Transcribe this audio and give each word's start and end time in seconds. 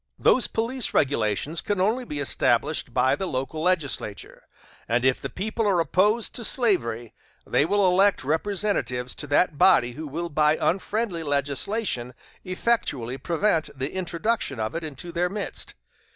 Those 0.17 0.47
police 0.47 0.95
regulations 0.95 1.61
can 1.61 1.79
only 1.79 2.05
be 2.05 2.17
established 2.19 2.91
by 2.91 3.15
the 3.15 3.27
local 3.27 3.61
legislature, 3.61 4.41
and 4.87 5.05
if 5.05 5.21
the 5.21 5.29
people 5.29 5.67
are 5.69 5.79
opposed 5.79 6.33
to 6.33 6.43
slavery 6.43 7.13
they 7.45 7.65
will 7.65 7.85
elect 7.85 8.23
representatives 8.23 9.13
to 9.13 9.27
that 9.27 9.59
body 9.59 9.91
who 9.91 10.07
will 10.07 10.29
by 10.29 10.57
unfriendly 10.59 11.21
legislation 11.21 12.15
effectually 12.43 13.19
prevent 13.19 13.69
the 13.77 13.93
introduction 13.93 14.59
of 14.59 14.73
it 14.73 14.83
into 14.83 15.11
their 15.11 15.29
midst. 15.29 15.75